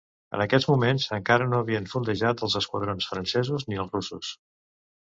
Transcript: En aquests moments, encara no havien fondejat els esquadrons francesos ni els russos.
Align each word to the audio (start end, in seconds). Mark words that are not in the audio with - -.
En 0.35 0.43
aquests 0.45 0.67
moments, 0.71 1.05
encara 1.17 1.47
no 1.51 1.59
havien 1.65 1.85
fondejat 1.93 2.43
els 2.49 2.59
esquadrons 2.63 3.13
francesos 3.13 3.71
ni 3.71 3.83
els 3.87 3.97
russos. 3.99 4.35